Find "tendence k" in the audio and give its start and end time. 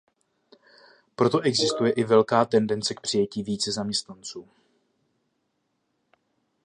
2.45-2.99